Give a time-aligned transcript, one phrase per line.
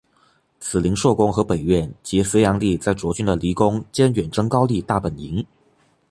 [0.59, 5.45] 此临朔宫和北苑即隋炀帝在涿郡的离宫兼远征高丽大本营。